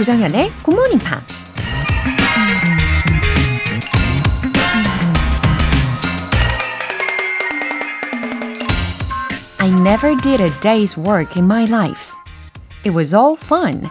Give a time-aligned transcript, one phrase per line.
[0.00, 1.46] 조장현의 Good Morning Pops.
[9.58, 12.14] I never did a day's work in my life.
[12.86, 13.90] It was all fun.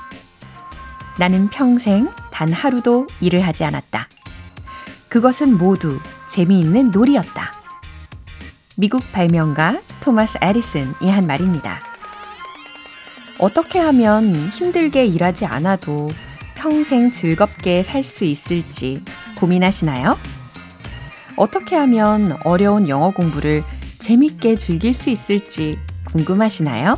[1.20, 4.08] 나는 평생 단 하루도 일을 하지 않았다.
[5.10, 7.54] 그것은 모두 재미있는 놀이였다.
[8.78, 11.89] 미국 발명가 토마스 에디슨이 한 말입니다.
[13.40, 16.10] 어떻게 하면 힘들게 일하지 않아도
[16.56, 19.02] 평생 즐겁게 살 수 있을지
[19.38, 20.18] 고민하시나요?
[21.38, 23.64] 어떻게 하면 어려운 영어 공부를
[23.98, 25.80] 재밌게 즐길 수 있을지
[26.12, 26.98] 궁금하시나요?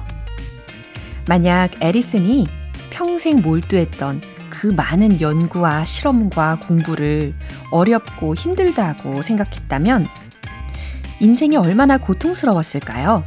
[1.28, 2.48] 만약 에디슨이
[2.90, 7.36] 평생 몰두했던 그 많은 연구와 실험과 공부를
[7.70, 10.08] 어렵고 힘들다고 생각했다면
[11.20, 13.24] 인생이 얼마나 고통스러웠을까요?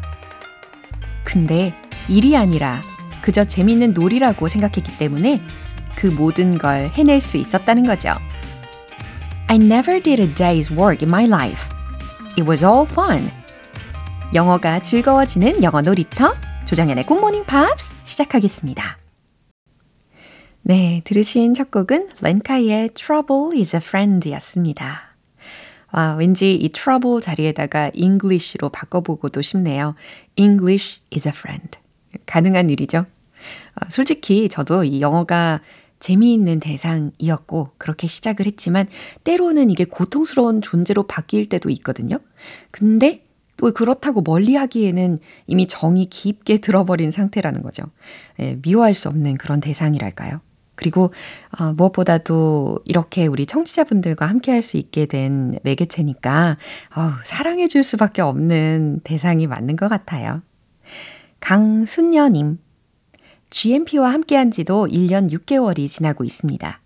[1.23, 1.75] 근데
[2.09, 2.83] 일이 아니라
[3.25, 5.41] 그저 재밌는 놀이라고 생각했기 때문에
[5.97, 8.11] 그 모든 걸 해낼 수 있었다는 거죠.
[9.47, 11.67] I never did a day's work in my life.
[12.33, 13.31] It was all fun.
[14.35, 16.35] 영어가 즐거워지는 영어 놀이터
[16.67, 18.99] 조정연의 굿모닝 팝스 시작하겠습니다.
[20.61, 25.17] 네, 들으신 첫 곡은 렌카이의 Trouble is a Friend 였습니다.
[25.93, 29.95] 와, 왠지 이 trouble 자리에다가 English로 바꿔보고도 싶네요.
[30.37, 31.79] English is a friend.
[32.27, 33.07] 가능한 일이죠.
[33.77, 35.61] 어, 솔직히 저도 이 영어가
[36.01, 38.87] 재미있는 대상이었고 그렇게 시작을 했지만
[39.25, 42.19] 때로는 이게 고통스러운 존재로 바뀔 때도 있거든요.
[42.71, 43.23] 근데
[43.57, 47.85] 또 그렇다고 멀리 하기에는 이미 정이 깊게 들어버린 상태라는 거죠.
[48.41, 50.41] 예, 미워할 수 없는 그런 대상이랄까요.
[50.75, 51.13] 그리고
[51.59, 56.57] 어, 무엇보다도 이렇게 우리 청취자분들과 함께 할 수 있게 된 매개체니까
[56.97, 60.43] 어, 사랑해 줄 수밖에 없는 대상이 맞는 것 같아요.
[61.41, 62.59] 강순녀님,
[63.51, 66.81] GMP와 함께 한 지도 1년 6개월이 지나고 있습니다.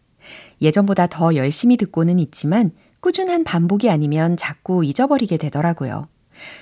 [0.61, 6.09] 예전보다 더 열심히 듣고는 있지만 꾸준한 반복이 아니면 자꾸 잊어버리게 되더라고요.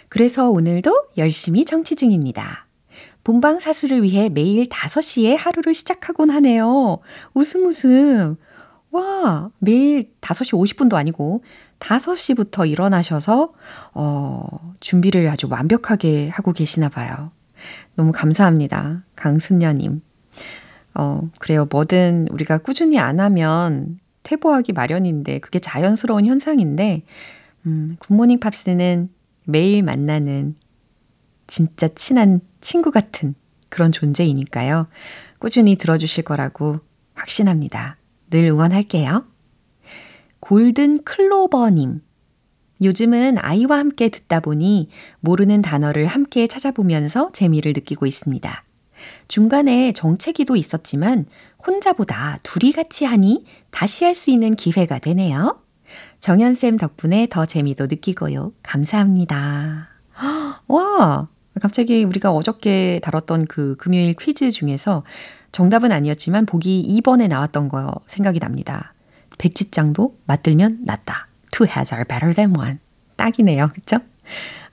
[0.08, 2.66] 그래서 오늘도 열심히 청취 중입니다.
[3.24, 6.98] 본방 사수를 위해 매일 5시에 하루를 시작하곤 하네요.
[7.34, 8.36] 웃음 웃음.
[8.92, 11.42] 와, 매일 5시 50분도 아니고
[11.80, 13.52] 5시부터 일어나셔서,
[13.94, 17.32] 어, 준비를 아주 완벽하게 하고 계시나 봐요.
[17.94, 19.04] 너무 감사합니다.
[19.16, 20.02] 강순녀님.
[20.94, 21.66] 어, 그래요.
[21.70, 27.02] 뭐든 우리가 꾸준히 안 하면 퇴보하기 마련인데, 그게 자연스러운 현상인데,
[27.66, 29.10] 음, 굿모닝 팝스는
[29.44, 30.56] 매일 만나는
[31.46, 33.34] 진짜 친한 친구 같은
[33.68, 34.88] 그런 존재이니까요.
[35.38, 36.80] 꾸준히 들어주실 거라고
[37.14, 37.96] 확신합니다.
[38.30, 39.24] 늘 응원할게요.
[40.40, 42.00] 골든 클로버님.
[42.82, 44.88] 요즘은 아이와 함께 듣다 보니
[45.20, 48.64] 모르는 단어를 함께 찾아보면서 재미를 느끼고 있습니다.
[49.28, 51.26] 중간에 정체기도 있었지만
[51.66, 55.60] 혼자보다 둘이 같이 하니 다시 할 수 있는 기회가 되네요.
[56.20, 58.52] 정연쌤 덕분에 더 재미도 느끼고요.
[58.62, 59.88] 감사합니다.
[60.66, 61.28] 와!
[61.60, 65.04] 갑자기 우리가 어저께 다뤘던 그 금요일 퀴즈 중에서
[65.52, 68.92] 정답은 아니었지만 보기 2번에 나왔던 거 생각이 납니다.
[69.38, 71.28] 백지장도 맞들면 낫다.
[71.56, 72.80] Two heads are better than one.
[73.16, 73.68] 딱이네요.
[73.68, 73.96] 그쵸?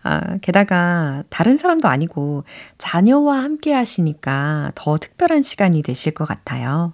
[0.03, 2.43] 아, 게다가 다른 사람도 아니고
[2.77, 6.93] 자녀와 함께 하시니까 더 특별한 시간이 되실 것 같아요.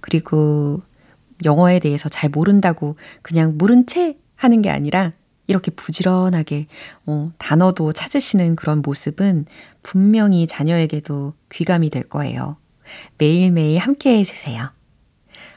[0.00, 0.80] 그리고
[1.44, 5.12] 영어에 대해서 잘 모른다고 그냥 모른 채 하는 게 아니라
[5.46, 6.66] 이렇게 부지런하게
[7.04, 9.44] 어, 단어도 찾으시는 그런 모습은
[9.82, 12.56] 분명히 자녀에게도 귀감이 될 거예요.
[13.18, 14.70] 매일매일 함께 해주세요.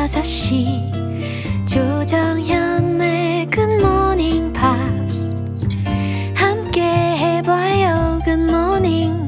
[0.00, 1.66] 6시.
[1.68, 5.34] 조정현의 굿모닝 팝스
[6.34, 9.26] 함께 해봐요 굿모닝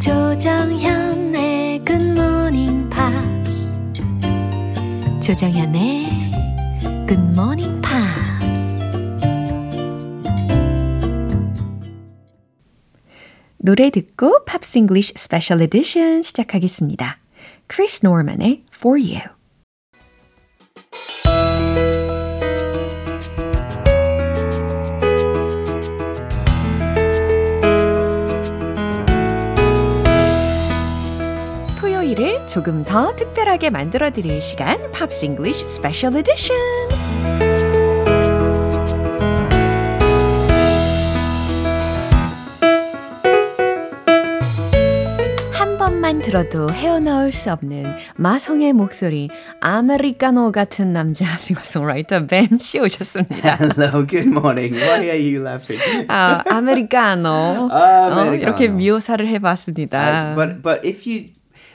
[0.00, 3.70] 조정현의 굿모닝 팝스
[5.22, 6.06] 조정현의
[7.06, 8.80] 굿모닝 팝스
[13.58, 17.20] 노래 듣고 Pops English Special Edition 시작하겠습니다.
[17.68, 19.41] 크리스 노먼의 For You.
[32.52, 36.54] 조금 더 특별하게 만들어 드릴 시간 Pops English Special Edition.
[45.52, 49.28] 한 번만 들어도 헤어나올 수 없는 마성의 목소리
[49.60, 53.58] 아메리카노 같은 남자 싱어송라이터 벤씨 오셨습니다.
[53.60, 54.74] Hello, good morning.
[54.74, 55.80] Why are you laughing?
[56.08, 57.68] 아, 아메리카노.
[57.70, 58.30] 아메리카노.
[58.30, 60.12] 어, 이렇게 묘사를 해봤습니다.
[60.12, 61.28] As- but but if you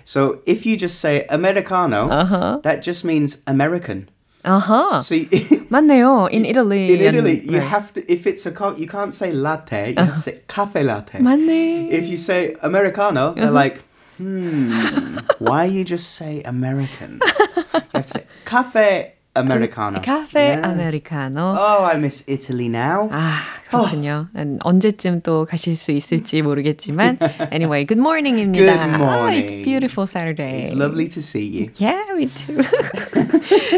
[0.06, 4.08] so if you just say americano, that just means American.
[4.44, 5.02] 아하.
[5.04, 5.28] So you,
[5.70, 6.28] 맞네요.
[6.32, 6.92] In Italy.
[6.92, 7.68] in Italy, you right.
[7.68, 10.82] have to if it's a co- you can't say latte, you have to say cafe
[10.82, 11.20] latte.
[11.20, 11.92] 맞네.
[11.92, 13.84] If you say americano, they're like,
[14.18, 17.20] hmm, why you just say American?
[17.22, 20.01] you have to say cafe americano.
[20.01, 20.67] 카페 Yeah.
[20.67, 21.39] 아메리카노.
[21.57, 23.09] Oh, I miss Italy now.
[23.11, 23.39] 아,
[23.69, 24.27] 그렇군요.
[24.35, 27.17] 음, 언제쯤 또 가실 수 있을지 모르겠지만.
[27.51, 28.65] Anyway, good morning입니다.
[28.65, 29.63] Good 아, it's morning.
[29.63, 30.63] beautiful Saturday.
[30.71, 31.71] It's lovely to see you.
[31.79, 32.61] Yeah, me too.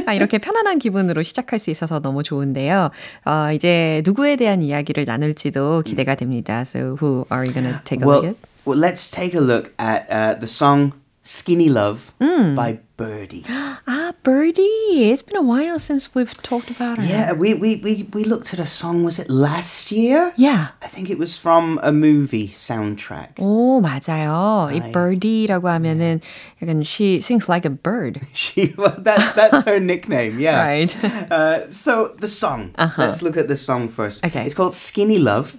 [0.06, 2.90] 아, 이렇게 편안한 기분으로 시작할 수 있어서 너무 좋은데요.
[3.26, 6.62] 어, 이제 누구에 대한 이야기를 나눌지도 기대가 됩니다.
[6.62, 8.38] So who are you gonna take a look Well, at?
[8.66, 13.45] well, let's take a look at uh, the song "Skinny Love" by Birdie.
[13.87, 15.11] 아, Birdie.
[15.11, 17.05] It's been a while since we've talked about her.
[17.05, 19.05] Yeah, we, we, we, we looked at a song.
[19.05, 20.33] Was it last year?
[20.37, 20.69] Yeah.
[20.81, 23.37] I think it was from a movie soundtrack.
[23.39, 24.71] 오, 맞아요.
[24.73, 24.93] 이 아이.
[24.93, 26.21] birdie라고 하면은
[26.63, 28.21] 약간 she sings like a bird.
[28.33, 30.39] She, well, that's that's her nickname.
[30.39, 30.63] Yeah.
[30.63, 30.95] Right.
[31.31, 32.75] Uh, so the song.
[32.97, 34.25] Let's look at the song first.
[34.25, 34.45] Okay.
[34.45, 35.57] It's called "Skinny Love,"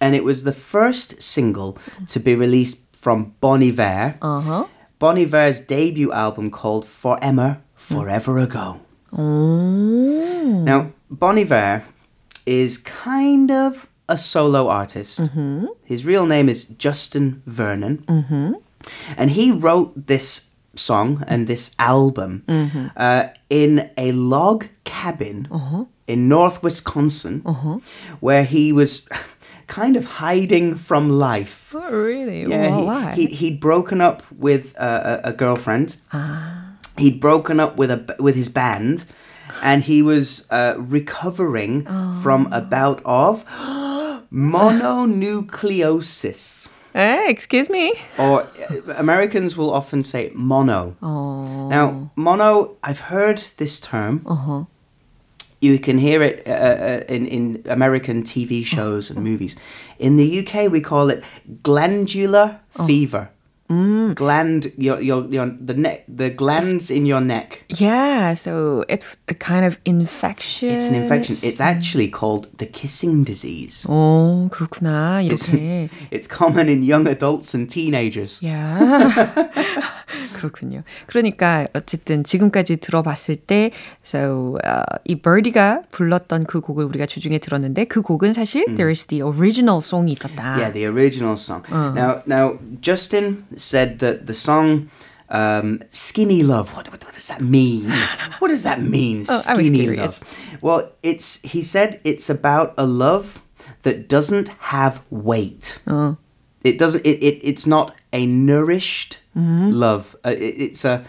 [0.00, 1.76] and it was the first single
[2.08, 4.17] to be released from Bon Iver.
[4.21, 4.65] Uh-huh.
[4.99, 8.79] Bon Iver's debut album called "For Emma Forever Ago."
[9.11, 10.63] 오.
[10.63, 11.83] Now, Bon Iver
[12.45, 15.19] is kind of a solo artist.
[15.19, 15.65] Mm-hmm.
[15.83, 18.03] His real name is Justin Vernon.
[18.07, 18.53] Mm-hmm.
[19.17, 22.87] And he wrote this song and this album mm-hmm.
[22.95, 25.85] uh, in a log cabin uh-huh.
[26.07, 27.79] in North Wisconsin uh-huh.
[28.19, 29.07] where he was
[29.71, 31.73] kind of hiding from life.
[31.73, 32.43] Oh, really?
[32.43, 33.13] Yeah, well, he, why?
[33.15, 35.95] he, he'd broken up with a, a girlfriend.
[36.97, 39.05] He'd broken up with a with his band,
[39.63, 41.85] and he was uh, recovering
[42.21, 43.45] from a bout of
[44.31, 47.93] mononucleosis, Hey, excuse me.
[48.17, 48.47] or uh,
[48.97, 50.95] Americans will often say mono.
[51.01, 51.69] Oh.
[51.69, 54.67] Now, mono, I've heard this term.
[55.61, 59.55] You can hear it uh, uh, in, in American TV shows and movies.
[59.99, 61.23] In the UK, we call it
[61.61, 63.29] glandular fever.
[63.70, 67.64] Gland, your, your, your, the neck, the glands in your neck.
[67.68, 70.68] Yeah, so it's a kind of infection.
[70.70, 71.36] It's an infection.
[71.42, 73.84] It's actually called the kissing disease.
[73.88, 75.20] 오, 그렇구나.
[75.22, 75.88] 이렇게.
[76.12, 78.40] It's common in young adults and teenagers.
[78.46, 78.78] 야.
[80.34, 80.82] 그렇군요.
[81.06, 83.72] 그러니까 어쨌든 지금까지 들어봤을 때
[84.04, 89.22] so uh, 이 Birdie가 불렀던 그 곡을 우리가 주중에 들었는데 그 곡은 사실 there's the
[89.22, 90.54] original song이 있었다.
[90.54, 91.64] Yeah, the original song.
[91.70, 94.90] Now, now Justin said that the song
[95.28, 97.90] um, "Skinny Love." What, what, what does that mean?
[98.38, 99.24] what does that mean?
[99.28, 100.20] Oh, I was Skinny curious.
[100.22, 100.58] love.
[100.62, 103.40] Well, it's he said it's about a love
[103.82, 105.78] that doesn't have weight.
[106.64, 107.04] It doesn't.
[107.06, 110.16] It, it it's not a nourished love.
[110.24, 111.04] Uh, it, it's a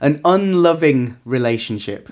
[0.00, 2.08] an unloving relationship.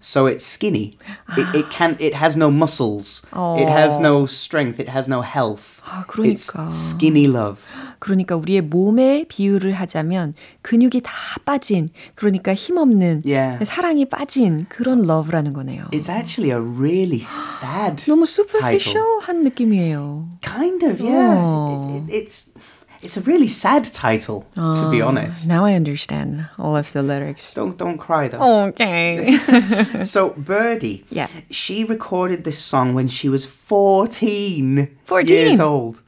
[0.00, 0.98] So it's skinny.
[1.36, 1.96] It, it can.
[2.00, 3.22] It has no muscles.
[3.32, 4.80] It has no strength.
[4.80, 5.80] It has no health.
[5.84, 6.70] 아, It's 그러니까.
[6.70, 7.64] skinny love.
[8.03, 11.13] 그러니까 우리의 몸에 비유를 하자면 근육이 다
[11.45, 13.63] 빠진 그러니까 힘없는 Yeah.
[13.63, 15.85] 사랑이 빠진 그런 러브라는 거네요.
[15.93, 20.25] It's actually a really sad 너무 superficial한 느낌이에요.
[20.41, 21.39] Kind of, yeah.
[21.39, 22.03] Oh.
[22.09, 22.51] It, it, it's
[23.01, 25.47] it's a really sad title, to be honest.
[25.47, 27.53] Now I understand all of the lyrics.
[27.53, 28.67] Don't don't cry though.
[28.75, 29.39] Okay.
[30.03, 31.27] So Birdie, Yeah.
[31.49, 35.27] she recorded this song when she was 14, 14?
[35.35, 36.01] years old,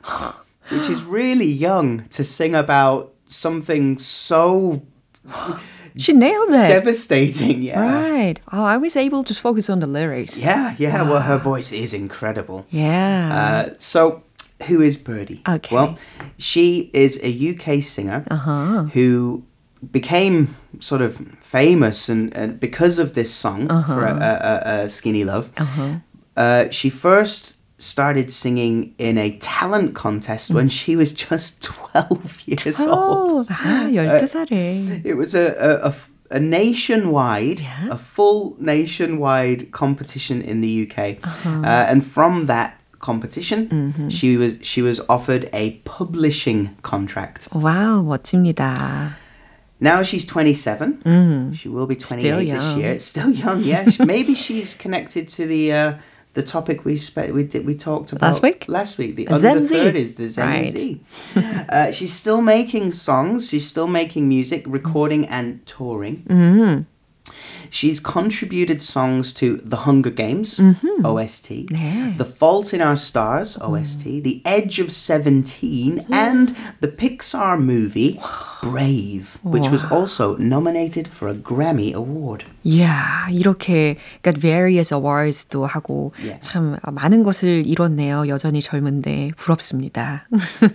[0.69, 4.81] which is really young to sing about something so
[5.97, 6.67] She nailed it.
[6.67, 7.61] devastating.
[7.63, 7.81] Yeah.
[7.81, 8.41] Right.
[8.51, 10.41] Oh, I was able to focus on the lyrics.
[10.41, 11.03] Yeah, yeah.
[11.03, 11.37] Well, her ah.
[11.37, 12.65] voice is incredible.
[12.69, 13.29] Yeah.
[13.33, 14.23] Uh, so,
[14.67, 15.41] who is Birdie?
[15.47, 15.73] Okay.
[15.73, 15.97] Well,
[16.37, 18.83] she is a UK singer uh-huh.
[18.93, 19.45] who
[19.91, 23.95] became sort of famous and, and because of this song uh-huh.
[23.95, 25.51] for a, a, a, Skinny Love.
[25.57, 25.95] Uh-huh.
[26.35, 32.78] Uh, she first started singing in a talent contest when she was just 12 years
[32.80, 33.48] old.
[33.48, 35.04] 어, 아, 12살에.
[35.04, 37.88] It was a, a, a f- a nationwide, Yeah.
[37.90, 41.18] a full nationwide competition in the UK,
[41.64, 47.48] uh, and from that competition, she was she was offered a publishing contract.
[47.50, 49.16] 와우, 멋집니다.
[49.80, 51.00] Now she's 27.
[51.04, 51.54] Mm.
[51.54, 52.90] She will be 28 this year.
[52.92, 53.88] It's still young, yeah.
[53.98, 55.92] Maybe she's connected to the uh,
[56.35, 58.65] the topic we spe- we did, we talked about last week.
[58.67, 60.67] Last week, the under the third is the Zen right.
[60.67, 61.01] Z.
[61.69, 63.49] uh, she's still making songs.
[63.49, 66.23] She's still making music, recording, and touring.
[66.23, 66.81] Mm-hmm.
[67.74, 71.06] She's contributed songs to The Hunger Games mm-hmm.
[71.06, 72.16] OST, 네.
[72.18, 74.22] The Fault in Our Stars OST, mm.
[74.22, 76.14] The Edge of 17, mm.
[76.14, 78.20] and the Pixar movie
[78.62, 82.44] Brave, which was also nominated for a Grammy Award.
[82.62, 86.38] Yeah, 이렇게 got various awards도 하고 yeah.
[86.40, 88.28] 참 많은 것을 이뤘네요.
[88.28, 90.26] 여전히 젊은데 부럽습니다.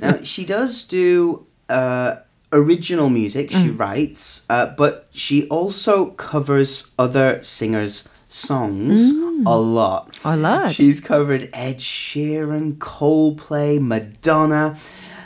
[0.02, 2.16] now, she does do uh,
[2.53, 3.79] original music she mm.
[3.79, 9.47] writes, uh, but she also covers other singers' songs mm.
[9.47, 10.15] a lot.
[10.25, 10.73] A lot.
[10.73, 14.77] She's covered Ed Sheeran, Coldplay, Madonna.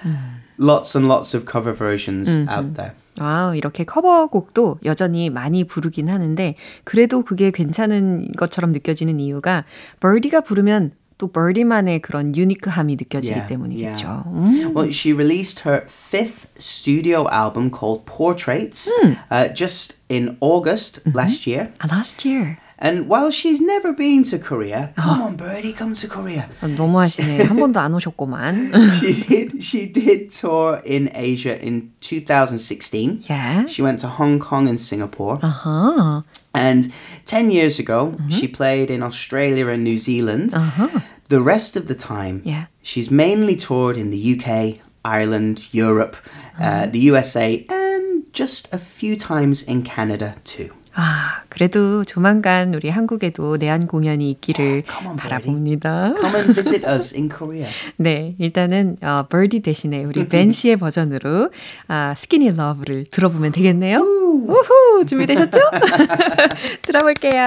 [0.02, 0.31] Mm.
[0.57, 2.49] Lots and lots of cover versions mm-hmm.
[2.49, 2.95] out there.
[3.19, 9.64] 아, 이렇게 커버곡도 여전히 많이 부르긴 하는데 그래도 그게 괜찮은 것처럼 느껴지는 이유가
[10.00, 14.07] 버디가 부르면 또 버디만의 그런 유니크함이 느껴지기 yeah, 때문이겠죠.
[14.07, 14.24] Yeah.
[14.25, 14.74] 음.
[14.74, 19.17] Well, she released her fifth studio album called Portraits 음.
[19.29, 21.17] uh, just in August mm-hmm.
[21.17, 21.71] last year.
[21.83, 22.57] Uh, last year.
[22.81, 26.48] And while she's never been to Korea, come on, Birdie, come to Korea.
[26.62, 27.43] 너무하시네.
[27.43, 28.71] 한 번도 안 오셨구만.
[29.00, 29.62] she did.
[29.62, 33.25] She did tour in Asia in 2016.
[33.29, 33.65] Yeah.
[33.65, 35.39] She went to Hong Kong and Singapore.
[35.43, 36.21] Uh huh.
[36.53, 36.91] And
[37.25, 38.29] 10 years ago, mm-hmm.
[38.29, 40.53] she played in Australia and New Zealand.
[40.53, 41.01] Uh-huh.
[41.27, 42.65] The rest of the time, yeah.
[42.81, 46.63] she's mainly toured in the UK, Ireland, Europe, uh-huh.
[46.63, 50.74] uh, the USA, and just a few times in Canada too.
[50.96, 56.14] 아, 그래도 조만간 우리 한국에도 내한 공연이 있기를 on, 바라봅니다.
[56.14, 57.68] Come and visit us in Korea.
[57.96, 61.50] 네, 일단은 어, Birdie 대신에 우리 벤 씨의 버전으로
[61.88, 63.98] 아, Skinny Love를 들어보면 되겠네요.
[63.98, 65.58] 우후, 준비되셨죠?
[66.82, 67.44] 들어볼게요.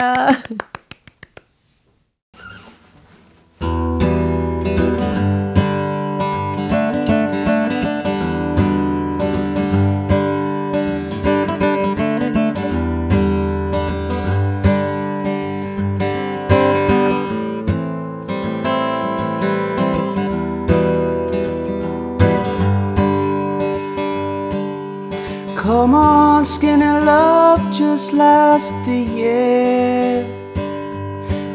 [26.47, 30.25] On, skinny love, just last the year.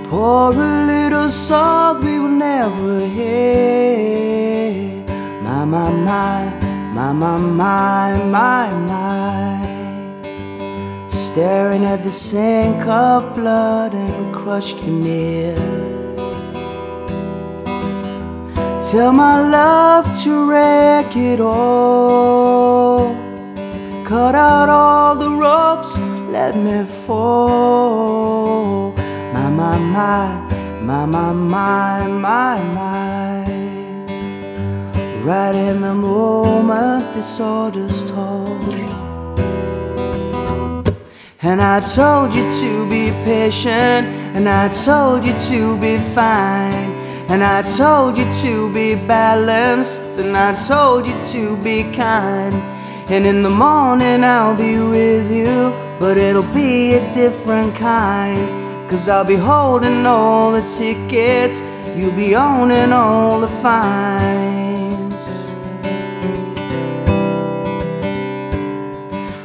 [0.08, 4.74] Pour a little salt we will never hear.
[5.42, 6.52] My, my, my,
[6.94, 9.18] my, my, my, my, my.
[11.08, 15.56] Staring at the sink of blood and crushed veneer.
[18.82, 23.21] Tell my love to wreck it all.
[24.12, 25.98] Cut out all the ropes,
[26.30, 28.92] let me fall.
[29.32, 30.36] My, my, my,
[30.82, 33.44] my, my, my, my, my.
[35.22, 38.60] Right in the moment this order's told.
[38.68, 38.84] Me
[41.40, 46.92] And I told you to be patient, and I told you to be fine.
[47.30, 52.71] And I told you to be balanced, and I told you to be kind.
[53.12, 58.88] And in the morning I'll be with you, but it'll be a different kind.
[58.88, 61.62] Cause I'll be holding all the tickets,
[61.94, 65.22] you'll be owning all the fines.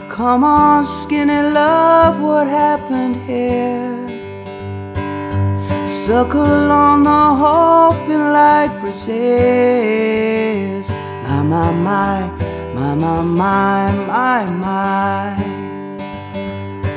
[0.09, 3.97] Come on, skinny love, what happened here?
[5.85, 9.09] Suckle on the hope in light persists.
[11.25, 12.47] My, my, my.
[12.77, 15.35] My, my, my, my, my.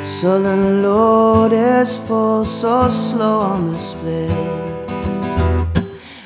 [0.03, 4.31] Southern Lotus full so slow on the split.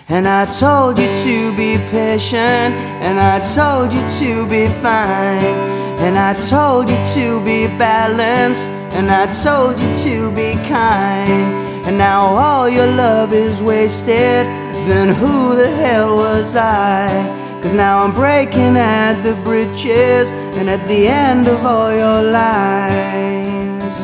[0.08, 2.74] And I told you to be patient,
[3.06, 5.54] and I told you to be fine.
[6.02, 11.54] And I told you to be balanced, and I told you to be kind.
[11.86, 14.46] And now all your love is wasted,
[14.88, 17.33] then who the hell was I?
[17.64, 23.96] Cause now I'm breaking at the bridges and at the end of all your lies.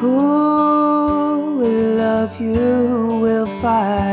[0.00, 4.07] Who will love you, will fight,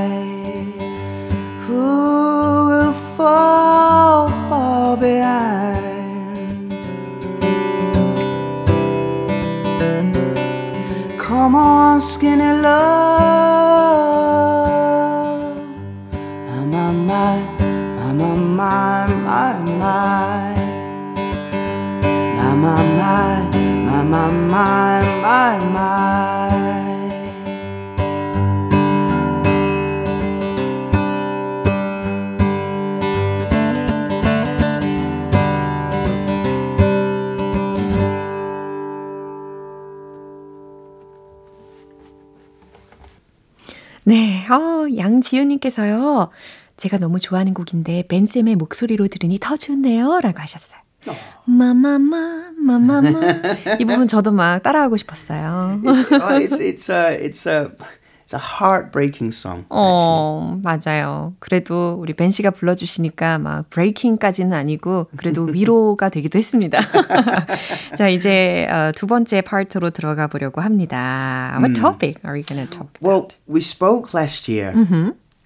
[45.25, 46.29] 지윤님께서요.
[46.77, 50.19] 제가 너무 좋아하는 곡인데 벤쌤의 목소리로 들으니 더 좋네요.
[50.21, 50.81] 라고 하셨어요.
[51.45, 53.21] 마마마, 마마마.
[53.79, 55.79] 이 부분 저도 막 따라하고 싶었어요.
[55.83, 57.67] It's, it's, it's, a, it's, a,
[58.25, 59.65] it's a heartbreaking song.
[59.69, 61.35] 어, 맞아요.
[61.39, 66.79] 그래도 우리 벤 씨가 불러주시니까 막 브레이킹까지는 아니고 그래도 위로가 되기도 했습니다.
[67.95, 71.55] 자, 이제 어, 두 번째 파트로 들어가 보려고 합니다.
[71.59, 73.01] What topic are we going to talk about?
[73.01, 74.73] Well, we spoke last year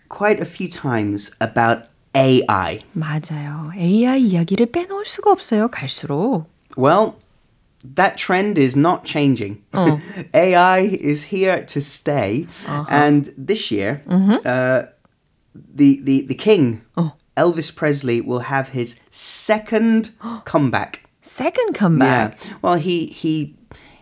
[0.07, 2.79] quite a few times about AI.
[2.93, 3.71] 맞아요.
[3.77, 5.67] AI 이야기를 빼놓을 수가 없어요.
[5.67, 6.45] 갈수록.
[6.77, 7.13] Well,
[7.83, 9.63] that trend is not changing.
[10.33, 12.48] AI is here to stay.
[12.89, 14.83] And this year, uh,
[15.53, 16.81] the, the, the king,
[17.38, 20.12] Elvis Presley, will have his second
[20.45, 21.03] comeback.
[21.21, 22.38] Second comeback.
[22.45, 22.53] Yeah.
[22.62, 23.55] Well, he he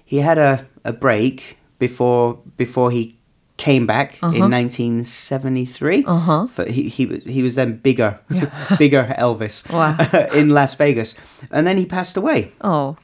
[0.05, 3.17] he had a, a break before before he
[3.57, 6.03] came back in 1973.
[6.05, 6.48] Uh-huh.
[6.67, 8.19] He he he was then bigger,
[8.77, 9.98] bigger Elvis Wow.
[10.34, 11.15] in Las Vegas,
[11.51, 12.51] and then he passed away.
[12.62, 12.96] 어.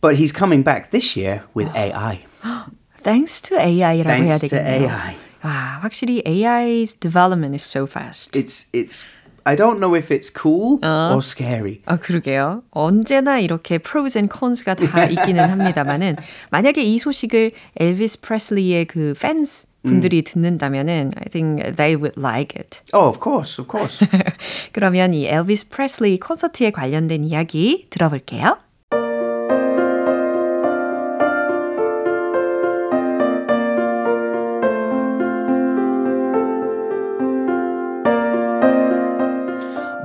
[0.00, 2.24] But he's coming back this year with AI.
[3.02, 4.88] Thanks to AI라고 해야 Thanks to 되겠네요.
[4.88, 5.16] AI.
[5.44, 8.36] 와, 확실히 AI's development is so fast.
[8.36, 9.06] It's it's.
[9.44, 11.80] I don't know if it's cool or scary.
[11.86, 12.62] 아, 그러게요.
[12.70, 16.14] 언제나 이렇게 pros and cons가 다 있기는 합니다만은
[16.50, 22.82] 만약에 이 소식을 엘비스 프레슬리의 그 팬스 분들이 듣는다면은 I think they would like it.
[22.92, 24.06] Oh, of course, of course.
[24.70, 28.58] 그러면 이 엘비스 프레슬리 콘서트에 관련된 이야기 들어볼게요.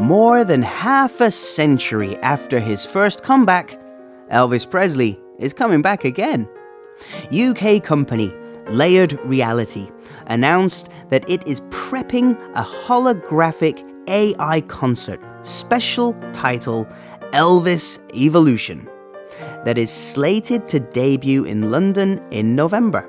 [0.02, 3.78] More than half a century after his first comeback,
[4.32, 6.48] Elvis Presley is coming back again.
[7.30, 8.34] UK company
[8.66, 9.88] Layered Reality
[10.26, 16.84] announced that it is prepping a holographic AI concert, special title
[17.30, 18.88] Elvis Evolution,
[19.64, 23.08] that is slated to debut in London in November.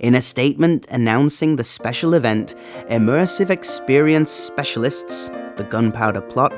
[0.00, 2.54] In a statement announcing the special event,
[2.90, 6.52] immersive experience specialists, the Gunpowder Plot,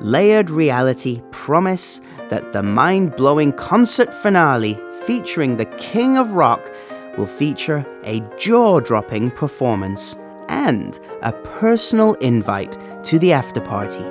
[0.00, 6.70] Layered Reality promise that the mind blowing concert finale featuring the King of Rock
[7.16, 10.16] will feature a jaw dropping performance
[10.48, 14.02] and a personal invite to the after party.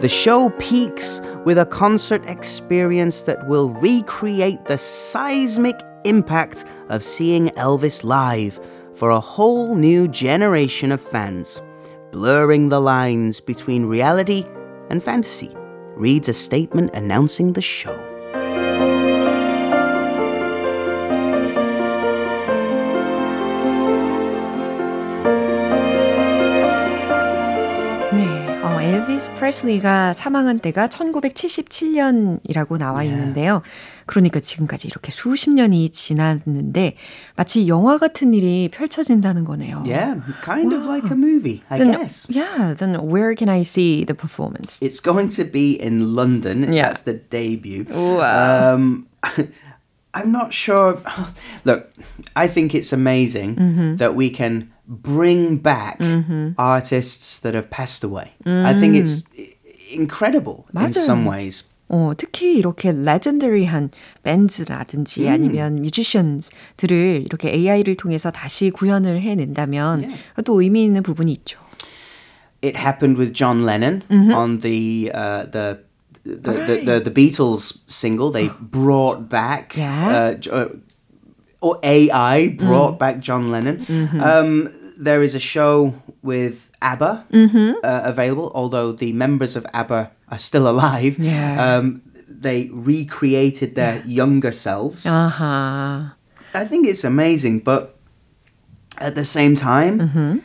[0.00, 7.48] The show peaks with a concert experience that will recreate the seismic impact of seeing
[7.48, 8.58] Elvis live
[8.94, 11.62] for a whole new generation of fans,
[12.10, 14.44] blurring the lines between reality
[14.90, 15.54] and fantasy,
[15.96, 18.07] reads a statement announcing the show.
[29.18, 33.62] 엘비스 프레슬리가 사망한 때가 1977년이라고 나와 있는데요.
[34.06, 36.94] 그러니까 지금까지 이렇게 수십 년이 지났는데
[37.34, 39.82] 마치 영화 같은 일이 펼쳐진다는 거네요.
[39.84, 42.28] Yeah, kind of like a movie, I Then, guess.
[42.30, 44.78] yeah, then where can I see the performance?
[44.80, 46.72] It's going to be in London.
[46.72, 46.86] Yeah.
[46.88, 47.86] That's the debut.
[47.90, 48.76] Wow.
[48.76, 49.08] Um,
[50.14, 51.02] I'm not sure.
[51.64, 51.90] Look,
[52.36, 55.99] I think it's amazing that we can bring back
[56.57, 58.31] artists that have passed away.
[58.45, 59.55] I think it's i-
[59.93, 61.03] incredible in 맞아요.
[61.03, 61.63] some ways.
[61.89, 63.91] 어, 특히 이렇게 레전더리한
[64.23, 70.09] 밴드라든지 아니면 뮤지션들을 이렇게 AI를 통해서 다시 구현을 해낸다면
[70.45, 71.59] 또 의미 있는 부분이 있죠.
[72.63, 75.79] It happened with John Lennon on the uh, the.
[76.25, 80.07] The, the, the, the Beatles single they brought back Yeah.
[80.07, 80.67] uh, J- uh,
[81.60, 82.98] or AI brought mm.
[82.98, 83.78] back John Lennon.
[83.78, 84.20] Mm-hmm.
[84.20, 84.68] Um,
[84.98, 87.72] there is a show with ABBA mm-hmm.
[87.82, 91.18] uh, available, although the members of ABBA are still alive.
[91.18, 91.76] Yeah.
[91.76, 94.04] Um, they recreated their yeah.
[94.04, 95.06] younger selves.
[95.06, 96.10] Uh-huh.
[96.54, 97.98] I think it's amazing, but
[98.98, 100.38] at the same time, mm-hmm.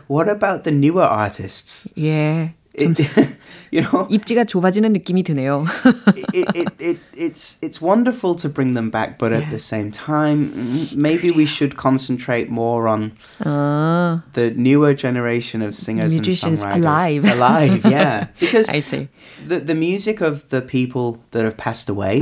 [0.06, 1.86] what about the newer artists?
[1.94, 2.50] Yeah.
[2.74, 2.98] It,
[3.71, 5.65] You know, 입지가 좁아지는 느낌이 드네요.
[6.33, 10.51] it, it, it, it's it's wonderful to bring them back, but at the same time,
[10.53, 13.11] mm, maybe we should concentrate more on
[13.43, 17.25] 아, the newer generation of singers Musicians and songwriters alive.
[17.25, 19.09] alive, yeah, because I see.
[19.45, 22.19] the the music of the people that have passed away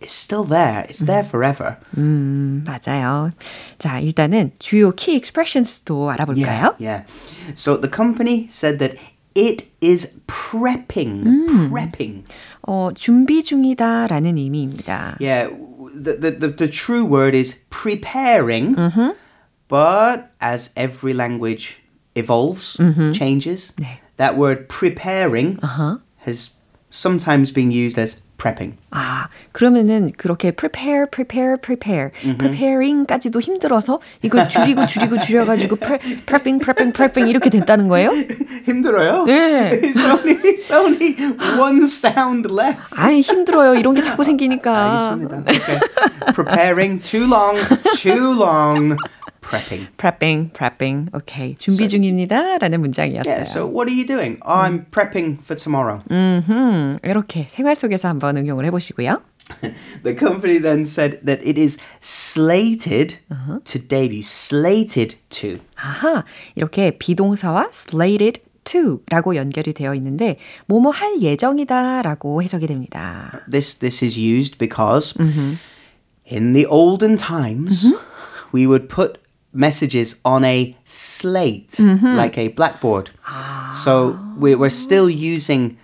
[0.00, 0.86] is still there.
[0.88, 1.76] It's there forever.
[1.98, 3.30] 음, 맞아요.
[3.78, 6.74] 자, 일단은 주요 key expressions도 Yeah, 알아볼까요?
[6.78, 7.02] yeah.
[7.54, 8.96] So the company said that
[9.34, 12.24] it is prepping, prepping.
[12.62, 15.18] 어, 준비 중이다라는 의미입니다.
[15.20, 18.74] Yeah, w- the, the, the, the true word is preparing,
[19.68, 21.80] but as every language
[22.14, 22.76] evolves,
[23.12, 23.98] changes, 네.
[24.16, 25.58] that word preparing
[26.24, 26.50] has
[26.90, 28.75] sometimes been used as prepping.
[28.89, 36.91] 아, 그러면은 그렇게 prepare, prepare, prepare, preparing까지도 힘들어서 이걸 줄이고 줄이고 줄여가지고 pre, prepping, prepping,
[36.93, 38.09] prepping 이렇게 됐다는 거예요?
[38.65, 39.25] 힘들어요?
[39.25, 39.69] 네.
[39.69, 41.15] It's only, it's only
[41.59, 42.99] one sound less.
[42.99, 43.75] 아이, 힘들어요.
[43.75, 45.13] 이런 게 자꾸 생기니까.
[45.15, 45.43] 알겠습니다.
[45.51, 45.79] Okay.
[46.33, 47.57] Preparing too long,
[47.95, 48.97] too long.
[49.50, 49.88] Prepping.
[49.96, 51.10] prepping, prepping.
[51.14, 51.54] 오케이.
[51.56, 52.58] 준비 중입니다.
[52.58, 53.32] 라는 문장이었어요.
[53.32, 54.38] Yeah, so what are you doing?
[54.44, 56.00] Oh, I'm prepping for tomorrow.
[56.10, 59.22] 음, 이렇게 생활 속에서 한번 응용을 해보시고요.
[60.02, 63.18] The company then said that it is slated
[63.64, 64.22] to debut.
[64.24, 65.58] Slated to.
[65.76, 66.24] 아하,
[66.56, 73.40] 이렇게 비동사와 slated to라고 연결이 되어 있는데 뭐뭐 할 예정이다라고 해석이 됩니다.
[73.48, 75.14] This this is used because
[76.28, 77.94] in the olden times
[78.52, 79.19] we would put
[79.53, 82.15] messages on a slate, mm-hmm.
[82.15, 83.11] like a blackboard.
[83.25, 83.79] Ah.
[83.83, 85.77] So we, are still using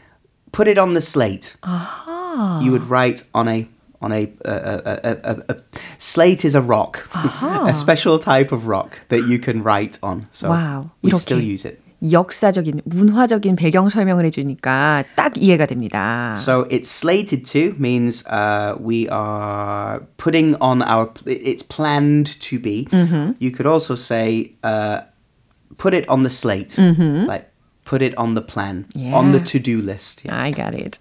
[0.52, 1.56] put it on the slate.
[1.64, 2.62] Ah.
[2.62, 3.68] You would write on a
[4.00, 5.58] on a, a, a, a, a
[5.98, 10.28] slate is a rock, a special type of rock that you can write on.
[10.32, 10.92] So wow.
[11.02, 11.20] we okay.
[11.20, 11.82] still use it.
[12.11, 16.35] 역사적인 문화적인 배경 설명을 해주니까 딱 이해가 됩니다.
[16.37, 21.11] So it's slated to means uh, we are putting on our.
[21.27, 22.89] It's planned to be.
[23.39, 25.03] You could also say uh,
[25.79, 27.47] put it on the slate, like
[27.85, 29.45] put it on the plan, on the Yeah.
[29.45, 30.23] to-do list.
[30.25, 30.35] Yeah.
[30.43, 30.99] I got it.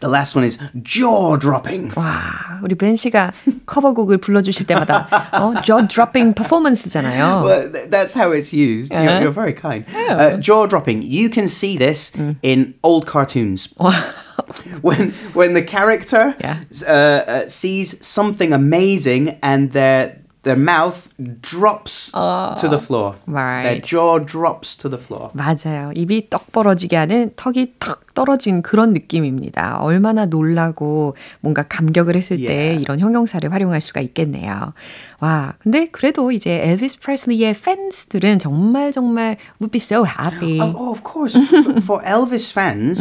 [0.00, 1.92] The last one is jaw dropping.
[1.96, 3.32] 와, 우리 벤 씨가
[3.66, 7.42] 커버곡을 불러주실 때마다 어, jaw dropping performance잖아요.
[7.44, 8.92] Well, th- that's how it's used.
[8.92, 9.20] You're, Uh-huh.
[9.22, 9.84] you're very kind.
[9.96, 11.02] Uh, jaw dropping.
[11.02, 13.68] You can see this in old cartoons.
[14.82, 16.58] when when the character Yeah.
[16.86, 21.08] uh, uh, sees something amazing and their their mouth
[21.40, 23.14] drops to the floor.
[23.26, 23.82] Their right.
[23.82, 25.30] jaw drops to the floor.
[25.32, 25.92] 맞아요.
[25.96, 29.77] 입이 떡 벌어지게 하는 턱이 턱 떨어진 그런 느낌입니다.
[29.79, 32.81] 얼마나 놀라고 뭔가 감격을 했을 때 Yeah.
[32.81, 34.73] 이런 형용사를 활용할 수가 있겠네요.
[35.21, 40.59] 와, 근데 그래도 이제 엘비스 프레슬리의 팬스들은 정말 정말 would be so happy.
[40.59, 41.37] Oh, oh, of course.
[41.63, 42.99] for, for Elvis fans,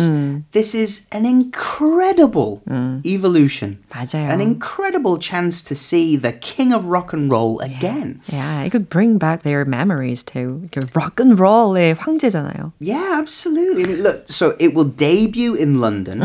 [0.52, 2.60] this is an incredible
[3.04, 3.78] evolution.
[3.90, 4.30] 맞아요.
[4.30, 8.20] An incredible chance to see the king of rock and roll again.
[8.30, 10.62] Yeah, it could bring back their memories too.
[10.94, 12.72] rock and roll의 황제잖아요.
[12.78, 13.82] Yeah, absolutely.
[13.82, 16.19] I mean, look, so it will debut in London.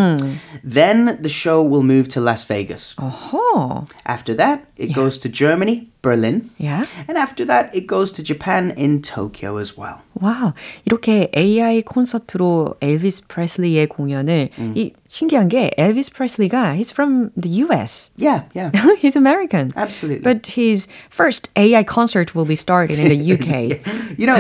[0.62, 2.94] Then the show will move to Las Vegas.
[2.98, 3.86] 어허.
[4.06, 6.50] After that, it goes to Germany, Berlin.
[6.58, 6.84] Yeah.
[7.08, 10.02] And after that, it goes to Japan in Tokyo as well.
[10.20, 17.62] 와, 이렇게 AI 콘서트로 엘비스 프레슬리의 공연을 이 신기한 게 엘비스 프레슬리가 he's from the
[17.64, 18.10] US.
[18.16, 18.70] Yeah, yeah.
[19.00, 19.72] he's American.
[19.76, 20.22] Absolutely.
[20.22, 23.78] But his first AI concert will be starting in the UK.
[24.18, 24.38] You know,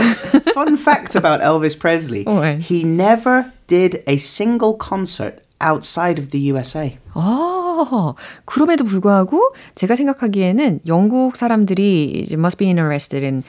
[0.54, 2.60] fun fact about Elvis Presley, 왜?
[2.60, 6.96] he never did a single concert outside of the USA.
[7.14, 13.42] 아, 그럼에도 불구하고 제가 생각하기에는 영국 사람들이 이제 must be interested in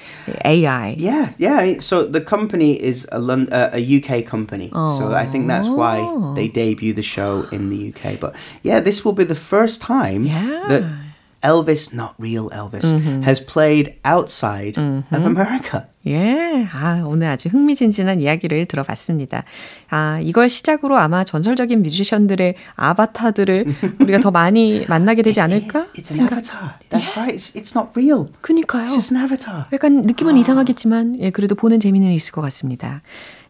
[0.46, 0.96] AI.
[0.98, 1.80] Yeah, yeah.
[1.80, 4.70] So the company is a, Lon- uh, a UK company.
[4.74, 6.02] So I think that's why
[6.36, 8.20] they debut the show in the UK.
[8.20, 8.34] But
[8.64, 10.66] yeah, this will be the first time Yeah.
[10.68, 10.84] that
[11.42, 12.84] Elvis, not real Elvis,
[13.24, 15.88] has played outside of America.
[16.07, 19.45] 예, 아, 오늘 아주 흥미진진한 이야기를 들어봤습니다.
[19.89, 23.67] 아, 이걸 시작으로 아마 전설적인 뮤지션들의 아바타들을
[24.01, 25.87] 우리가 더 많이 만나게 되지 않을까?
[25.95, 26.75] It's, it's an avatar.
[26.91, 27.35] That's right.
[27.35, 28.29] It's, it's not real.
[28.43, 28.85] 그니까요.
[28.85, 29.65] It's just an avatar.
[29.73, 33.01] 약간 느낌은 이상하겠지만, 예, 그래도 보는 재미는 있을 것 같습니다.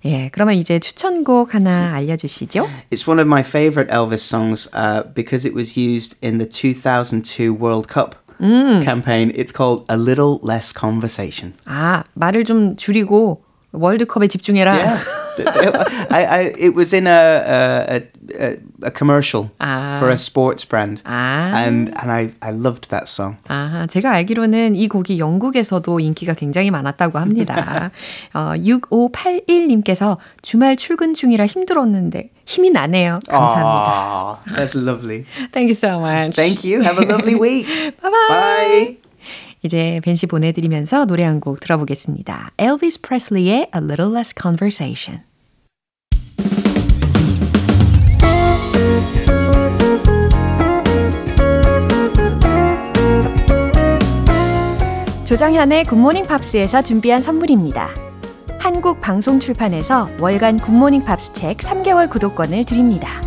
[0.05, 2.69] 예, 그러면 이제 추천곡 하나 알려주시죠.
[2.91, 7.53] It's one of my favorite Elvis songs uh, because it was used in the 2002
[7.53, 9.32] World Cup campaign.
[9.36, 11.54] It's called A Little Less Conversation.
[11.66, 13.43] 아, 말을 좀 줄이고
[13.75, 14.75] 월드컵에 집중해라.
[14.75, 15.05] Yeah.
[16.11, 18.03] I, I, it was in a, a,
[18.39, 19.99] a, a commercial 아.
[19.99, 21.03] for a sports brand.
[21.05, 21.53] 아.
[21.55, 23.37] And, and I, I loved that song.
[23.49, 27.91] 아, 제가 알기로는 이 곡이 영국에서도 인기가 굉장히 많았다고 합니다.
[28.33, 33.21] 어, 6581님께서 주말 출근 중이라 힘들었는데 힘이 나네요.
[33.29, 34.39] 감사합니다.
[34.47, 35.25] Aw, that's lovely.
[35.53, 36.37] Thank you so much.
[36.37, 36.83] Thank you.
[36.83, 37.67] Have a lovely week.
[38.01, 38.29] Bye-bye.
[38.29, 39.04] Bye.
[39.65, 42.53] 이제 벤 씨 보내드리면서 노래 한 곡 들어보겠습니다.
[42.59, 45.23] Elvis Presley의 A Little Less Conversation.
[55.25, 57.89] 조정현의 굿모닝 팝스에서 준비한 선물입니다.
[58.59, 63.24] 한국 방송 출판에서 월간 굿모닝 팝스 책 3개월 구독권을 드립니다.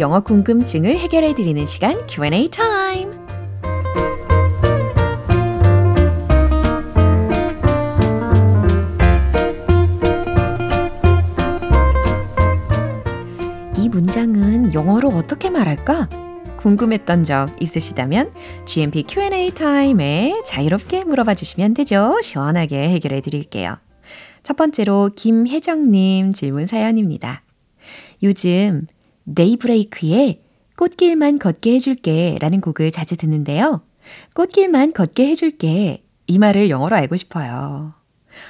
[0.00, 3.12] 영어 궁금증을 해결해 드리는 시간 Q&A 타임.
[13.76, 16.08] 이 문장은 영어로 어떻게 말할까?
[16.56, 18.32] 궁금했던 적 있으시다면
[18.64, 22.18] GMP Q&A 타임에 자유롭게 물어봐 주시면 되죠.
[22.22, 23.76] 시원하게 해결해 드릴게요.
[24.42, 27.42] 첫 번째로 김혜정님 질문 사연입니다.
[28.22, 28.86] 요즘
[29.34, 30.40] 네이브레이크의
[30.76, 33.82] 꽃길만 걷게 해줄게 라는 곡을 자주 듣는데요.
[34.34, 36.02] 꽃길만 걷게 해줄게.
[36.26, 37.94] 이 말을 영어로 알고 싶어요.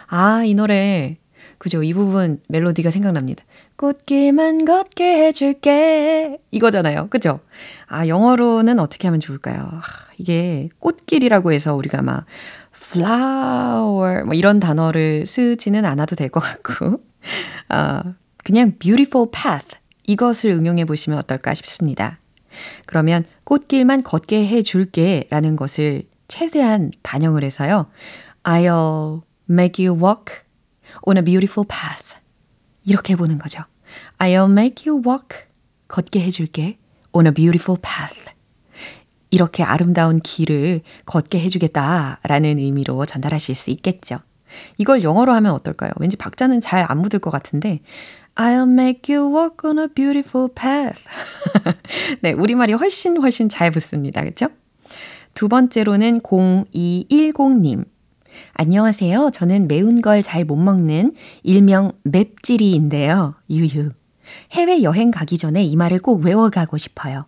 [0.07, 1.19] 아, 이 노래.
[1.59, 1.83] 그죠.
[1.83, 3.45] 이 부분 멜로디가 생각납니다.
[3.77, 6.39] 꽃길만 걷게 해줄게.
[6.51, 7.09] 이거잖아요.
[7.11, 7.41] 그죠?
[7.87, 9.59] 아, 영어로는 어떻게 하면 좋을까요?
[9.61, 9.83] 아,
[10.17, 12.25] 이게 꽃길이라고 해서 우리가 막
[12.75, 17.03] flower 뭐 이런 단어를 쓰지는 않아도 될 것 같고,
[17.69, 18.03] 아,
[18.45, 19.80] 그냥 beautiful path
[20.11, 22.19] 이것을 응용해 보시면 어떨까 싶습니다.
[22.85, 27.87] 그러면 꽃길만 걷게 해 줄게 라는 것을 최대한 반영을 해서요.
[28.43, 30.43] I'll make you walk
[31.03, 32.17] on a beautiful path.
[32.85, 33.63] 이렇게 해보는 거죠.
[34.19, 35.47] I'll make you walk.
[35.87, 36.79] 걷게 해줄게.
[37.13, 38.33] on a beautiful path.
[39.31, 44.19] 이렇게 아름다운 길을 걷게 해주겠다 라는 의미로 전달하실 수 있겠죠.
[44.77, 45.93] 이걸 영어로 하면 어떨까요?
[46.01, 47.79] 왠지 박자는 잘 안 묻을 것 같은데
[48.37, 51.05] I'll make you walk on a beautiful path.
[52.23, 54.23] 네, 우리말이 훨씬 훨씬 잘 붙습니다.
[54.23, 54.49] 그렇죠?
[55.35, 57.85] 두 번째로는 0210님.
[58.55, 59.31] 안녕하세요.
[59.33, 63.35] 저는 매운 걸 잘 못 먹는 일명 맵찔이인데요.
[63.51, 63.91] 유유.
[64.53, 67.27] 해외 여행 가기 전에 이 말을 꼭 외워가고 싶어요.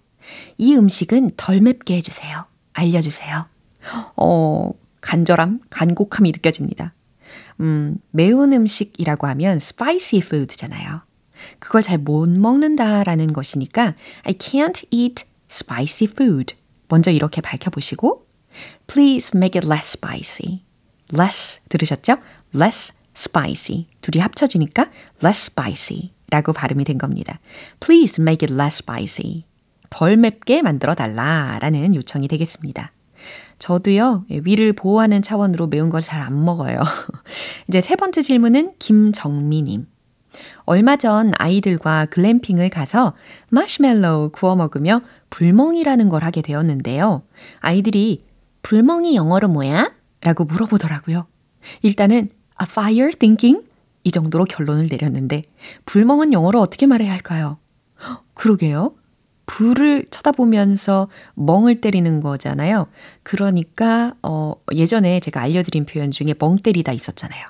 [0.56, 2.44] 이 음식은 덜 맵게 해주세요.
[2.74, 3.46] 알려주세요.
[4.16, 6.94] 어, 간절함, 간곡함이 느껴집니다.
[7.60, 11.02] 음, 매운 음식이라고 하면 spicy food잖아요.
[11.58, 16.54] 그걸 잘 못 먹는다라는 것이니까 I can't eat spicy food.
[16.88, 18.26] 먼저 이렇게 밝혀보시고
[18.86, 20.62] Please make it less spicy.
[21.14, 22.16] less 들으셨죠?
[22.54, 23.86] less spicy.
[24.00, 24.90] 둘이 합쳐지니까
[25.24, 27.40] less spicy 라고 발음이 된 겁니다.
[27.80, 29.44] Please make it less spicy.
[29.90, 32.92] 덜 맵게 만들어 달라라는 요청이 되겠습니다.
[33.62, 36.78] 저도요, 위를 보호하는 차원으로 매운 걸 잘 안 먹어요.
[37.68, 39.86] 이제 세 번째 질문은 김정미님.
[40.64, 43.12] 얼마 전 아이들과 글램핑을 가서
[43.50, 47.22] 마시멜로우 구워 먹으며 불멍이라는 걸 하게 되었는데요.
[47.60, 48.24] 아이들이
[48.62, 49.92] 불멍이 영어로 뭐야?
[50.22, 51.26] 라고 물어보더라고요.
[51.82, 52.16] 일단은
[52.60, 53.64] a fire thinking?
[54.02, 55.42] 이 정도로 결론을 내렸는데
[55.86, 57.58] 불멍은 영어로 어떻게 말해야 할까요?
[58.34, 58.94] 그러게요.
[59.52, 62.86] 불을 쳐다보면서 멍을 때리는 거잖아요.
[63.22, 67.46] 그러니까 어 예전에 제가 알려드린 표현 중에 멍 때리다 있었잖아요.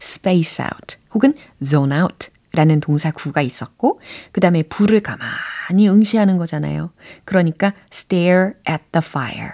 [0.00, 1.34] space out 혹은
[1.64, 6.92] zone out 라는 동사 구가 있었고 그 다음에 불을 가만히 응시하는 거잖아요.
[7.24, 9.50] 그러니까 stare at the fire,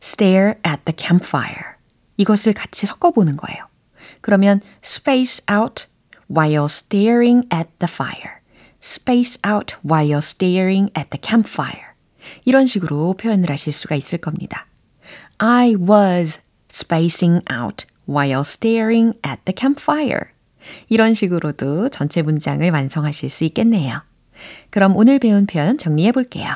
[0.00, 1.74] stare at the campfire
[2.16, 3.66] 이것을 같이 섞어보는 거예요.
[4.20, 5.86] 그러면 space out
[6.30, 8.43] while staring at the fire.
[8.84, 11.94] Space out while staring at the campfire.
[12.44, 14.66] 이런 식으로 표현을 하실 수가 있을 겁니다.
[15.38, 20.34] I was spacing out while staring at the campfire.
[20.88, 24.02] 이런 식으로도 전체 문장을 완성하실 수 있겠네요.
[24.70, 26.54] 그럼 오늘 배운 표현 정리해 볼게요.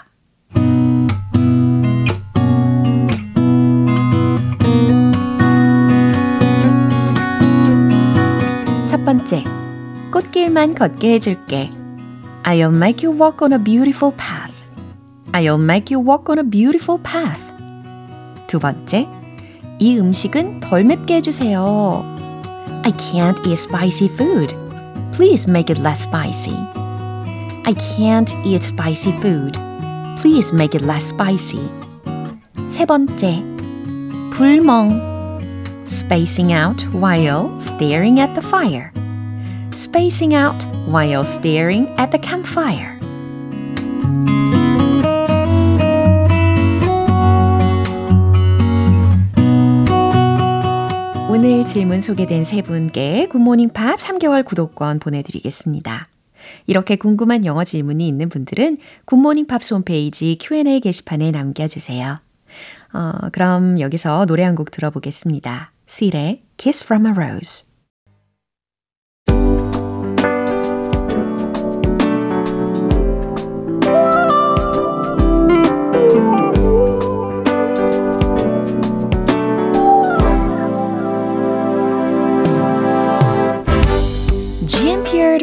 [8.87, 9.45] 첫 번째,
[10.13, 11.78] 꽃길만 걷게 해줄게.
[12.46, 14.54] I'll make you walk on a beautiful path.
[15.34, 17.54] I'll make you walk on a beautiful path.
[18.48, 19.08] 두 번째,
[19.80, 22.04] 이 음식은 덜 맵게 해주세요.
[22.84, 24.54] I can't eat spicy food.
[25.14, 26.56] Please make it less spicy.
[27.66, 29.58] I can't eat spicy food.
[30.22, 31.70] Please make it less spicy.
[32.70, 33.42] 세 번째,
[34.32, 35.14] 불멍.
[35.86, 38.92] Spacing out while staring at the fire.
[39.72, 42.99] Spacing out while staring at the campfire.
[51.31, 56.09] 오늘 질문 소개된 세 분께 굿모닝 팝스 3개월 구독권 보내드리겠습니다.
[56.67, 62.19] 이렇게 궁금한 영어 질문이 있는 분들은 굿모닝 팝스 홈페이지 Q&A 게시판에 남겨주세요.
[62.95, 65.73] 어, 그럼 여기서 노래 한 곡 들어보겠습니다.
[65.89, 67.68] Seal의 Kiss from a Rose.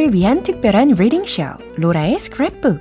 [0.06, 1.44] GMPR를 위한 특별한 리딩 쇼
[1.78, 2.80] 로라의 스크랩북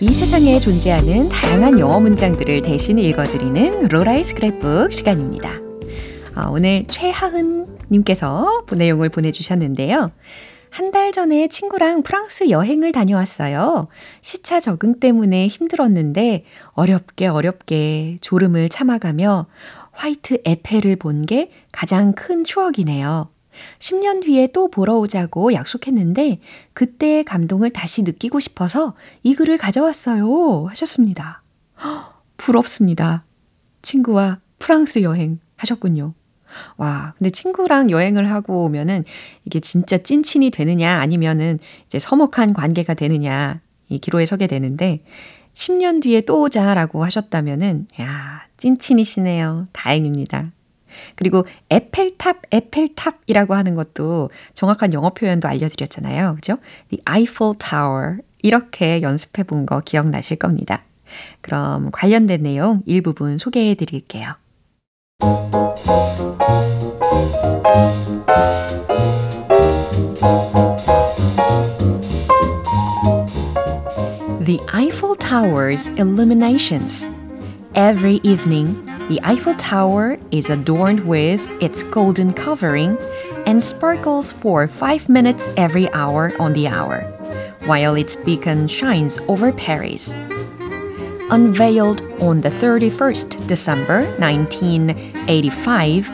[0.00, 5.52] 이 세상에 존재하는 다양한 영어 문장들을 대신 읽어드리는 로라의 스크랩북 시간입니다.
[6.36, 10.10] 어, 오늘 최하은 님께서 내용을 보내주셨는데요.
[10.74, 13.86] 한 달 전에 친구랑 프랑스 여행을 다녀왔어요.
[14.22, 19.46] 시차 적응 때문에 힘들었는데 어렵게 어렵게 졸음을 참아가며
[19.92, 23.30] 화이트 에펠을 본 게 가장 큰 추억이네요.
[23.78, 26.40] 10년 뒤에 또 보러 오자고 약속했는데
[26.72, 30.66] 그때의 감동을 다시 느끼고 싶어서 이 글을 가져왔어요.
[30.70, 31.42] 하셨습니다.
[31.84, 33.24] 허, 부럽습니다.
[33.82, 36.14] 친구와 프랑스 여행 하셨군요.
[36.76, 39.04] 와, 근데 친구랑 여행을 하고 오면은
[39.44, 45.02] 이게 진짜 찐친이 되느냐 아니면은 이제 서먹한 관계가 되느냐 이 기로에 서게 되는데
[45.54, 49.66] 10년 뒤에 또 오자라고 하셨다면은 야, 찐친이시네요.
[49.72, 50.50] 다행입니다.
[51.16, 56.36] 그리고 에펠탑, 에펠탑이라고 하는 것도 정확한 영어 표현도 알려드렸잖아요.
[56.36, 56.58] 그죠?
[56.90, 58.18] The Eiffel Tower.
[58.42, 60.84] 이렇게 연습해 본 거 기억나실 겁니다.
[61.40, 64.34] 그럼 관련된 내용 일부분 소개해 드릴게요.
[74.44, 77.08] The Eiffel Tower's illuminations.
[77.74, 82.98] Every evening, the Eiffel Tower is adorned with its golden covering
[83.46, 87.00] and sparkles for five minutes every hour on the hour,
[87.64, 90.12] while its beacon shines over Paris.
[91.30, 96.10] Unveiled on the 31st December 1985,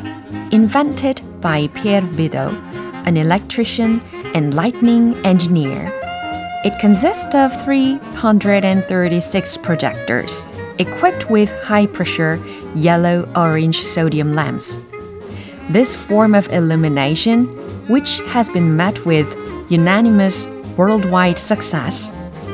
[0.53, 2.55] invented by Pierre Bidot,
[3.07, 4.01] an electrician
[4.37, 5.91] and lightning engineer.
[6.65, 10.47] It consists of 336 projectors
[10.79, 12.41] equipped with high pressure
[12.77, 14.79] yellow orange sodium lamps.
[15.71, 17.47] This form of illumination,
[17.89, 19.37] which has been met with
[19.69, 20.47] unanimous
[20.77, 22.13] worldwide success,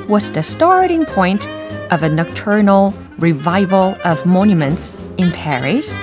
[0.09, 1.47] was the starting point
[1.91, 5.97] of a nocturnal revival of monuments in Paris,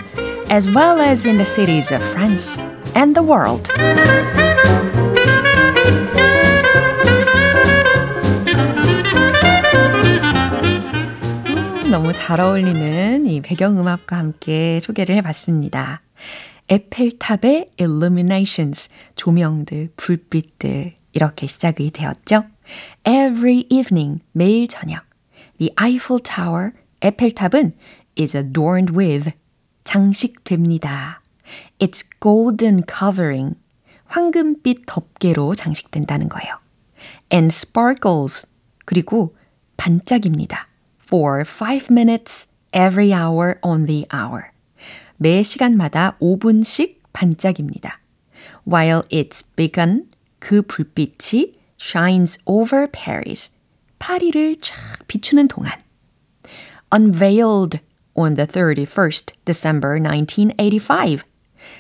[0.49, 2.59] as well as in the cities of France
[2.95, 3.69] and the world.
[11.89, 16.01] 너무 잘 어울리는 이 배경음악과 함께 소개를 해봤습니다.
[16.67, 22.45] 에펠탑의 illuminations, 조명들, 불빛들, 이렇게 시작이 되었죠.
[23.05, 25.12] Every evening, 매일 저녁.
[25.63, 27.71] The Eiffel Tower, 에펠탑은
[28.17, 29.31] is adorned with,
[29.85, 31.21] 장식됩니다.
[31.79, 33.55] It's golden covering,
[34.07, 36.59] 황금빛 덮개로 장식된다는 거예요.
[37.31, 38.45] And sparkles,
[38.83, 39.37] 그리고
[39.77, 40.67] 반짝입니다.
[40.99, 44.51] for 5 minutes every hour on the hour.
[45.15, 48.01] 매 시간마다 5분씩 반짝입니다.
[48.67, 53.55] While its beacon, 그 불빛이 shines over Paris,
[54.03, 54.75] 파리를 쫙
[55.07, 55.71] 비추는 동안.
[56.93, 57.79] Unveiled
[58.15, 61.23] on the 31st December 1985.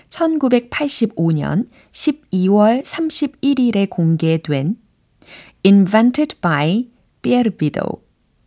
[0.09, 4.77] 1985년 12월 31일에 공개된
[5.65, 6.87] Invented by
[7.21, 7.99] Pierre Bidot,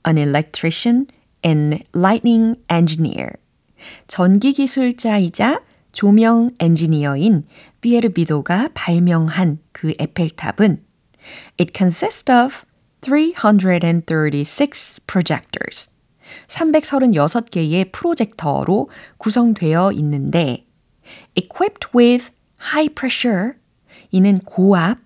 [0.06, 1.06] an electrician
[1.44, 3.32] and lightning engineer.
[4.06, 5.60] 전기 기술자이자
[5.92, 7.44] 조명 엔지니어인
[7.82, 10.80] 피에르 비도가 발명한 그 에펠탑은
[11.58, 12.65] It consists of
[13.06, 15.90] 336 projectors.
[16.48, 20.66] 336개의 프로젝터로 구성되어 있는데
[21.36, 22.32] equipped with
[22.72, 23.52] high pressure
[24.10, 24.98] 이는 고압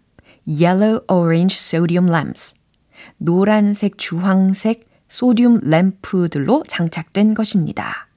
[0.47, 2.55] yellow orange sodium lamps
[3.19, 8.09] 노란색 주황색 소듐 램프들로 장착된 것입니다.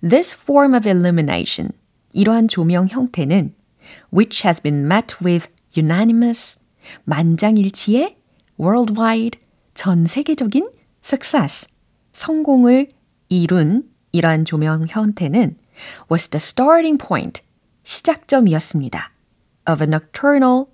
[0.00, 1.72] This form of illumination,
[2.12, 3.54] 이러한 조명 형태는
[4.10, 6.58] which has been met with unanimous,
[7.04, 8.16] 만장일치의
[8.58, 9.40] worldwide,
[9.74, 10.68] 전 세계적인
[11.04, 11.68] success,
[12.12, 12.88] 성공을
[13.28, 15.58] 이룬 이러한 조명 형태는
[16.10, 17.42] was the starting point,
[17.82, 19.12] 시작점이었습니다.
[19.68, 20.66] of a nocturnal,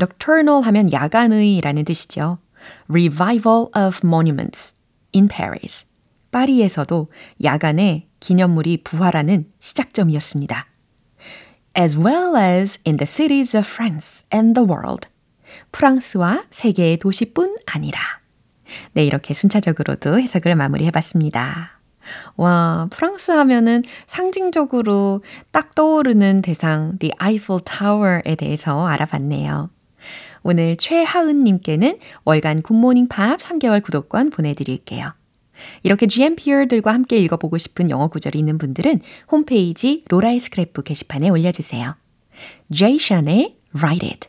[0.00, 2.38] nocturnal 하면 야간의 라는 뜻이죠.
[2.88, 4.74] revival of monuments
[5.14, 5.86] in Paris.
[6.32, 7.10] 파리에서도
[7.42, 10.66] 야간에 기념물이 부활하는 시작점이었습니다.
[11.76, 15.08] as well as in the cities of France and the world.
[15.72, 18.00] 프랑스와 세계의 도시뿐 아니라.
[18.92, 21.80] 네, 이렇게 순차적으로도 해석을 마무리해 봤습니다.
[22.36, 29.70] 와, 프랑스 하면은 상징적으로 딱 떠오르는 대상, The Eiffel Tower에 대해서 알아봤네요.
[30.42, 35.12] 오늘 최하은님께는 월간 굿모닝 팝스 3개월 구독권 보내드릴게요.
[35.82, 39.00] 이렇게 GMPer들과 함께 읽어보고 싶은 영어 구절이 있는 분들은
[39.30, 41.96] 홈페이지 로라의 스크랩북 게시판에 올려주세요.
[42.74, 44.28] Jay Sean의 Ride It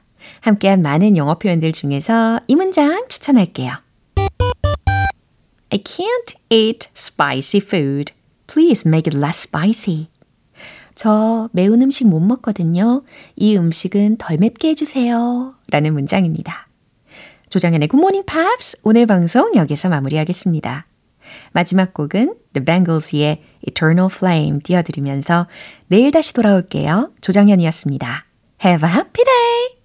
[0.41, 3.73] 함께한 많은 영어 표현들 중에서 이 문장 추천할게요.
[5.69, 8.13] I can't eat spicy food.
[8.47, 10.09] Please make it less spicy.
[10.95, 13.03] 저 매운 음식 못 먹거든요.
[13.35, 15.55] 이 음식은 덜 맵게 해주세요.
[15.69, 16.67] 라는 문장입니다.
[17.49, 20.85] 조정현의 굿모닝 팝스 오늘 방송 여기서 마무리하겠습니다.
[21.53, 25.47] 마지막 곡은 The Bangles의 Eternal Flame 띄워드리면서
[25.87, 27.11] 내일 다시 돌아올게요.
[27.21, 28.25] 조정현이었습니다.
[28.63, 29.80] Have a happy day!